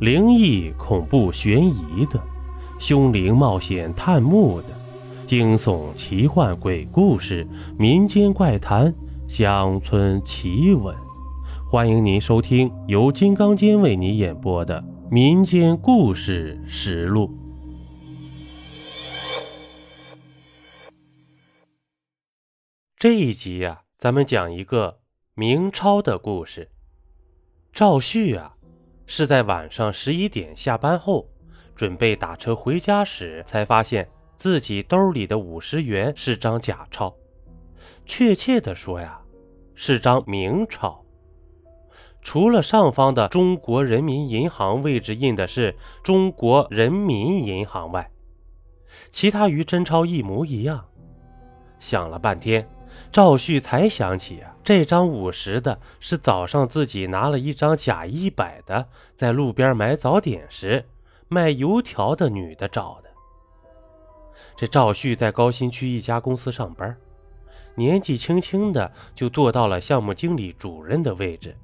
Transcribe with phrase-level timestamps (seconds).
[0.00, 2.22] 灵异、恐怖、悬疑的，
[2.78, 4.68] 凶灵冒险探墓的，
[5.26, 7.44] 惊悚、奇幻、鬼故事、
[7.76, 8.94] 民间怪谈、
[9.28, 10.94] 乡村奇闻，
[11.68, 14.80] 欢迎您收听由金刚间为你演播的
[15.10, 17.26] 《民间故事实录》。
[22.96, 25.00] 这一集呀、咱们讲一个
[25.34, 26.70] 明朝的故事。
[27.72, 28.56] 赵旭啊，
[29.10, 31.26] 是在晚上十一点下班后，
[31.74, 37.16] 准备打车回家时，才发现自己兜里的五十元是张假钞。
[38.04, 39.18] 确切的说呀，
[39.74, 41.02] 是张明钞。
[42.20, 48.10] 除了上方的中国人民银行位置印的是中国人民银行外，
[49.10, 50.84] 其他与真钞一模一样。
[51.78, 52.68] 想了半天。
[53.10, 60.86] 赵旭才想起啊，这张五十的是早上自己拿了一张假一百的，在路边买早点时
[61.28, 63.08] 卖油条的女的找的。
[64.56, 66.96] 这赵旭在高新区一家公司上班，
[67.76, 71.56] 年纪轻轻的就做到了项目经理主任的位置，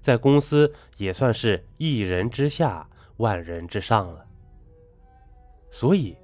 [0.00, 4.24] 在公司也算是一人之下万人之上了，
[5.70, 6.16] 所以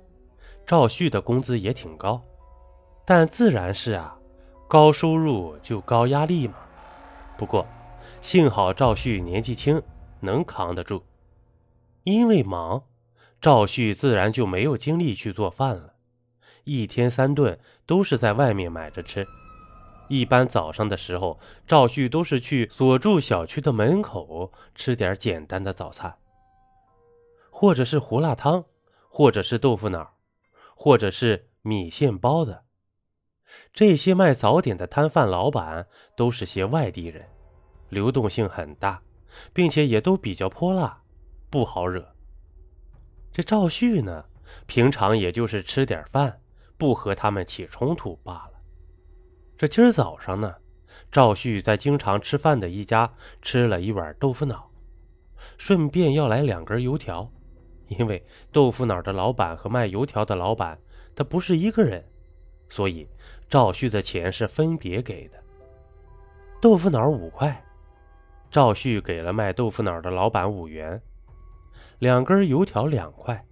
[0.67, 2.21] 赵旭的工资也挺高。
[3.11, 4.19] 但自然是啊，
[4.69, 6.57] 高收入就高压力嘛。
[7.39, 7.67] 不过，
[8.21, 9.81] 幸好赵旭年纪轻，
[10.21, 11.03] 能扛得住。
[12.05, 12.85] 因为忙，
[13.41, 15.95] 赵旭自然就没有精力去做饭了。
[16.65, 19.27] 一天三顿都是在外面买着吃。
[20.09, 26.15] 一般早上的时候，赵旭都是去所住小区的门口吃点简单的早餐，
[27.49, 28.67] 或者是胡辣汤，
[29.09, 30.13] 或者是豆腐脑，
[30.77, 32.65] 或者是米线包子。
[33.73, 37.25] 这些卖早点的摊贩老板都是些外地人，
[37.91, 39.01] 流动性很大，
[39.53, 41.03] 并且也都比较泼辣，
[41.49, 42.15] 不好惹。
[43.33, 44.25] 这赵旭呢，
[44.67, 46.41] 平常也就是吃点饭，
[46.77, 48.53] 不和他们起冲突罢了。
[49.57, 50.57] 这今儿早上呢，
[51.13, 54.71] 赵旭在经常吃饭的一家吃了一碗豆腐脑，
[55.57, 57.31] 顺便要来两根油条，
[57.87, 60.81] 因为豆腐脑的老板和卖油条的老板
[61.15, 62.05] 他不是一个人，
[62.69, 63.07] 所以。
[63.49, 65.43] 赵旭的钱是分别给的，
[66.61, 67.65] 豆腐脑五块，
[68.51, 71.01] 赵旭给了卖豆腐脑的老板五元，
[71.99, 73.43] 两根油条两块。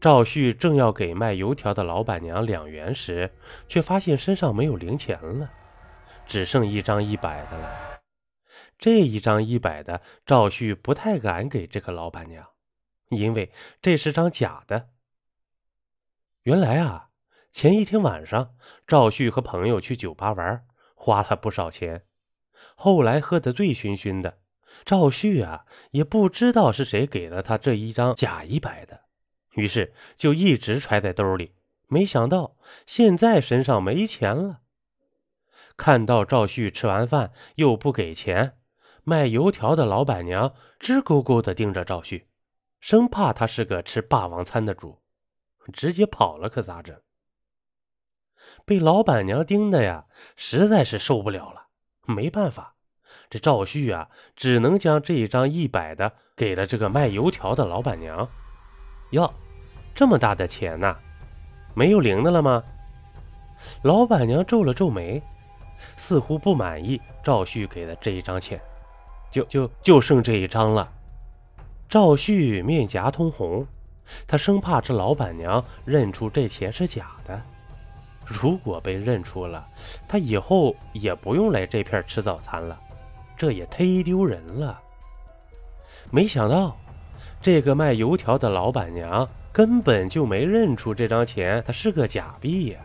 [0.00, 3.30] 赵旭正要给卖油条的老板娘两元时，
[3.68, 5.52] 却发现身上没有零钱了，
[6.26, 8.00] 只剩一张一百的了。
[8.78, 12.44] 这一张一百的，赵旭不太敢给这个老板娘，
[13.10, 14.88] 因为这是张假的。
[16.44, 17.10] 原来啊。
[17.52, 18.54] 前一天晚上，
[18.86, 20.64] 赵旭和朋友去酒吧玩，
[20.94, 22.06] 花了不少钱。
[22.74, 24.38] 后来喝得醉醺醺的，
[24.86, 29.02] 赵旭啊也不知道是谁给了他这一张假一百的，
[29.52, 31.54] 于是就一直揣在兜里。
[31.88, 34.60] 没想到现在身上没钱了。
[35.76, 38.56] 看到赵旭吃完饭又不给钱，
[39.04, 42.28] 卖油条的老板娘直勾勾地盯着赵旭，
[42.80, 45.02] 生怕他是个吃霸王餐的主，
[45.70, 46.98] 直接跑了可咋整？
[48.64, 50.04] 被老板娘盯的呀，
[50.36, 51.66] 实在是受不了了。
[52.06, 52.74] 没办法，
[53.30, 58.28] 这赵旭啊，只能将这一张一百的给了这个卖油条的老板娘。
[59.10, 59.32] 哟，
[59.94, 60.96] 这么大的钱呐，
[61.74, 62.62] 没有零的了吗？
[63.82, 65.22] 老板娘皱了皱眉，
[65.96, 68.60] 似乎不满意赵旭给的这一张钱。
[69.30, 70.92] 就就就剩这一张了。
[71.88, 73.66] 赵旭面颊通红，
[74.26, 77.40] 他生怕这老板娘认出这钱是假的。
[78.26, 79.66] 如果被认出了，
[80.08, 82.78] 他以后也不用来这片吃早餐了，
[83.36, 84.80] 这也忒丢人了。
[86.10, 86.76] 没想到，
[87.40, 92.80] 这个卖油条的老板娘根本就没认出这张钱，它是个假币呀，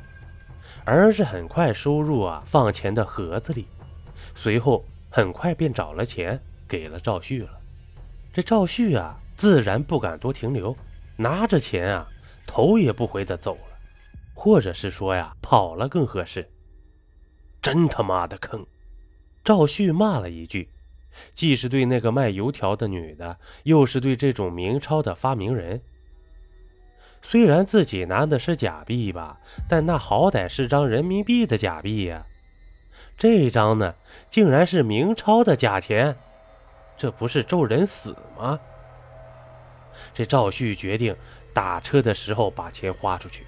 [0.83, 3.67] 而是很快收入啊放钱的盒子里，
[4.35, 7.49] 随后很快便找了钱给了赵旭了。
[8.33, 10.75] 这赵旭啊，自然不敢多停留，
[11.15, 12.07] 拿着钱啊，
[12.45, 13.76] 头也不回的走了。
[14.39, 16.47] 或者是说呀，跑了更合适。
[17.59, 18.63] 真他妈的坑！
[19.43, 20.69] 赵旭骂了一句，
[21.33, 25.81] 既是对那个卖油条的女的，又是对这种明钞的发明人。
[27.23, 32.23] 虽然自己拿的是假币吧，但那好歹是张人民币的假币呀。
[33.17, 33.95] 这张呢，
[34.29, 36.15] 竟然是明钞的假钱，
[36.95, 38.59] 这不是咒人死吗？
[40.13, 41.15] 这赵旭决定
[41.55, 43.43] 打车的时候把钱花出去。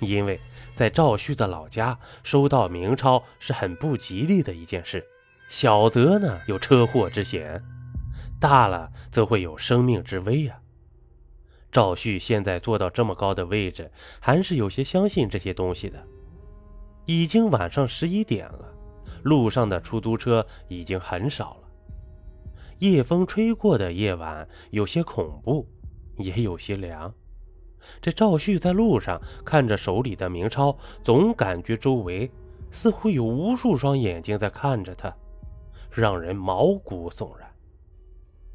[0.00, 0.40] 因为
[0.74, 5.04] 在赵旭的老家收到明钞是很不吉利的一件事，
[5.48, 7.62] 小则呢有车祸之险，
[8.40, 10.58] 大了则会有生命之危呀。
[11.70, 16.04] 赵旭现在坐到这么高的位置，还是有些相信这些东西的。
[17.06, 18.74] 已经晚上十一点了，
[19.22, 21.68] 路上的出租车已经很少了。
[22.78, 25.68] 夜风吹过的夜晚有些恐怖，
[26.16, 27.12] 也有些凉。
[28.00, 32.30] 这赵旭在路上看着手里的明钞，总感觉周围
[32.70, 35.14] 似乎有无数双眼睛在看着他，
[35.90, 37.50] 让人毛骨悚然。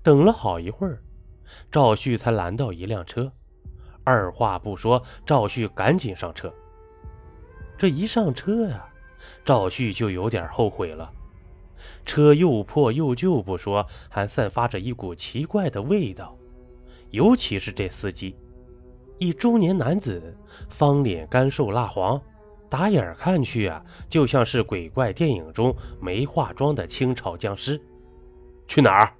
[0.01, 1.01] 等了好一会儿，
[1.72, 3.31] 赵旭才拦到一辆车，
[4.04, 6.54] 二话不说，赵旭赶紧上车。
[7.77, 8.88] 这一上车呀，
[9.44, 11.12] 赵旭就有点后悔了。
[12.06, 16.38] 车又破又旧不说，还散发着一股奇怪的味道，
[17.10, 18.36] 尤其是这司机。
[19.17, 20.35] 一中年男子，
[20.69, 22.21] 方脸干瘦蜡黄，
[22.69, 27.81] 打眼看去啊，就像是鬼怪电影中没化妆的清朝僵尸。
[28.67, 29.13] 去哪儿？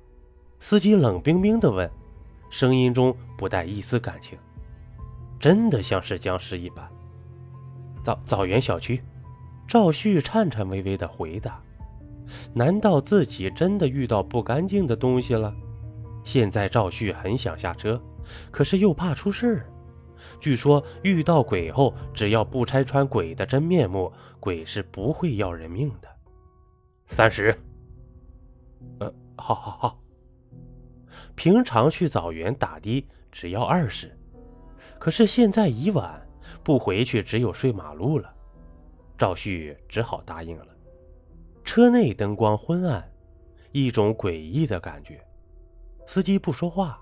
[0.60, 1.90] 司机冷冰冰地问，
[2.50, 4.38] 声音中不带一丝感情，
[5.40, 6.86] 真的像是僵尸一般。
[8.04, 9.02] 枣枣园小区，
[9.68, 11.62] 赵旭颤颤巍巍地回答
[12.54, 15.54] ：“难道自己真的遇到不干净的东西了？”
[16.24, 18.02] 现在赵旭很想下车，
[18.52, 19.66] 可是又怕出事儿。
[20.40, 26.08] 据说遇到鬼后，只要不拆穿鬼的真面目，鬼是不会要人命的。
[27.08, 27.58] 三十，
[29.00, 30.00] 呃，好好好。
[31.36, 34.18] 平常去枣园打的只要二十，
[35.00, 36.22] 可是现在已晚，
[36.64, 38.34] 不回去只有睡马路了。
[39.18, 40.68] 赵旭只好答应了。
[41.64, 43.10] 车内灯光昏暗，
[43.72, 45.26] 一种诡异的感觉。
[46.06, 47.00] 司机不说话，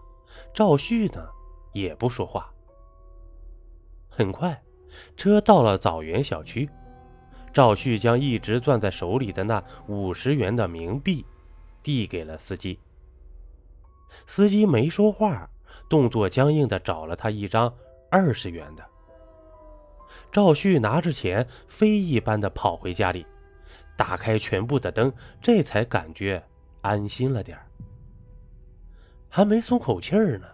[0.53, 1.27] 赵旭呢
[1.73, 2.52] 也不说话。
[4.15, 4.61] 很快，
[5.17, 6.69] 车到了枣园小区。
[7.51, 11.25] 赵旭将一直攥在手里的那五十元的冥币
[11.81, 12.79] 递给了司机。
[14.27, 15.49] 司机没说话，
[15.89, 17.73] 动作僵硬的找了他一张
[18.11, 18.85] 二十元的。
[20.31, 23.25] 赵旭拿着钱，飞一般的跑回家里，
[23.97, 25.11] 打开全部的灯，
[25.41, 26.43] 这才感觉
[26.81, 27.57] 安心了点
[29.27, 30.47] 还没松口气儿呢。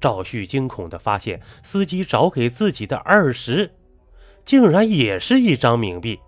[0.00, 3.72] 赵旭惊恐地发现，司机找给自己的二十，
[4.44, 6.18] 竟然也是一张冥币。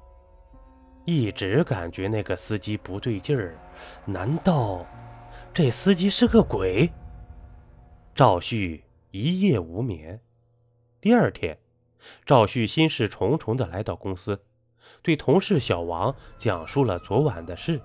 [1.06, 3.58] 一直感觉那个司机不对劲儿，
[4.04, 4.86] 难道
[5.52, 6.90] 这司机是个鬼？
[8.14, 10.20] 赵旭一夜无眠。
[11.00, 11.58] 第二天，
[12.26, 14.42] 赵旭心事重重地来到公司，
[15.02, 17.80] 对同事小王讲述了昨晚的事。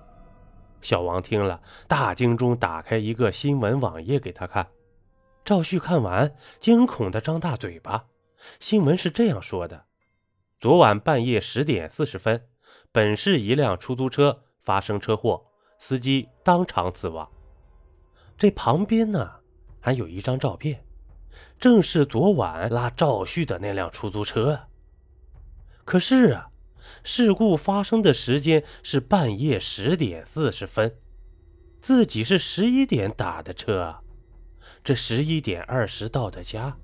[0.82, 4.66] 小王听了，大惊中打开一个新闻网页给他看。
[5.46, 8.06] 赵旭看完，惊恐的张大嘴巴。
[8.58, 9.84] 新闻是这样说的：
[10.58, 12.48] 昨晚半夜十点四十分，
[12.90, 15.46] 本市一辆出租车发生车祸，
[15.78, 17.30] 司机当场死亡。
[18.36, 19.34] 这旁边呢，
[19.78, 20.84] 还有一张照片，
[21.60, 24.62] 正是昨晚拉赵旭的那辆出租车。
[25.84, 26.50] 可是啊，
[27.04, 30.96] 事故发生的时间是半夜十点四十分，
[31.80, 34.00] 自己是十一点打的车。
[34.86, 36.76] 这十一点二十到的家，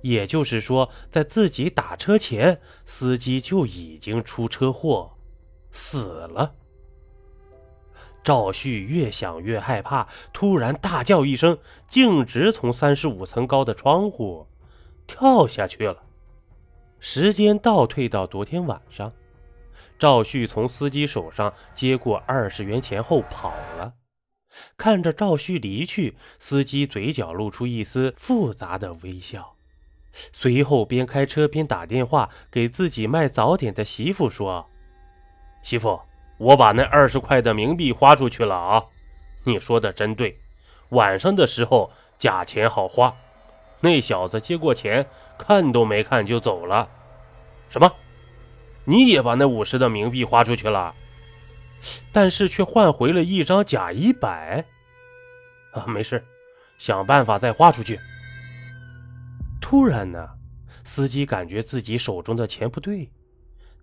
[0.00, 5.18] 也就是说，在自己打车前，司机就已经出车祸
[5.70, 6.54] 死了。
[8.24, 14.46] 赵旭越想越害怕，突然大叫一声，径直从三十五层高的窗户
[15.06, 16.02] 跳下去了。
[17.00, 19.12] 时间倒退到昨天晚上，
[19.98, 23.92] 赵旭从司机手上接过二十元钱后跑了。
[24.76, 29.54] 看着赵旭离去，司机嘴角露出一丝复杂的微笑，
[30.32, 34.68] 随后边开车边打电话给自己卖早点的媳妇说
[35.62, 36.00] ：“媳妇，
[36.38, 38.84] 我把那二十块的冥币花出去了啊！
[39.44, 40.38] 你说的真对，
[40.90, 43.14] 晚上的时候假钱好花。
[43.80, 45.06] 那小子接过钱，
[45.38, 46.88] 看都没看就走了。
[47.68, 47.90] 什么？
[48.84, 50.94] 你也把那五十的冥币花出去了？”
[52.12, 54.64] 但是却换回了一张假一百，
[55.72, 56.24] 啊，没事，
[56.78, 57.98] 想办法再花出去。
[59.60, 60.28] 突然呢，
[60.84, 63.10] 司机感觉自己手中的钱不对，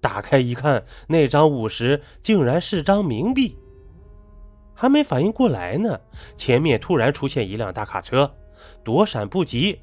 [0.02, 3.58] 打开一看，那张五十竟然是张冥币。
[4.76, 6.00] 还没反应过来呢，
[6.36, 8.32] 前面突然出现一辆大卡车，
[8.84, 9.80] 躲闪不及，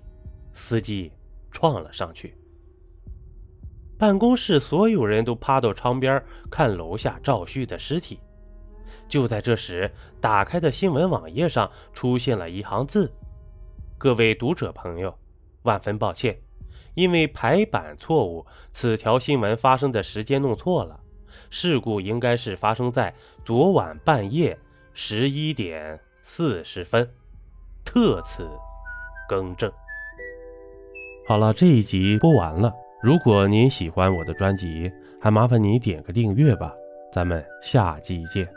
[0.53, 1.11] 司机
[1.51, 2.37] 撞了上去。
[3.97, 8.21] 办公室所有人都趴到窗边看楼下赵旭的尸体。
[9.09, 13.13] 就在这时，打开的新闻网页上出现了一行字
[13.99, 15.17] ：“各位读者朋友，
[15.63, 16.39] 万分抱歉，
[16.95, 21.01] 因为排版错误，此条新闻发生的时间弄错了。
[21.51, 24.59] 事故应该是发生在昨晚半夜
[24.93, 27.09] 十一点四。”十分，
[27.85, 28.49] 特此
[29.29, 29.71] 更正。
[31.29, 32.73] 好了，这一集播完了。
[33.05, 36.75] 如果您喜欢我的专辑，还麻烦你点个订阅吧。
[37.13, 38.49] 咱们下期见。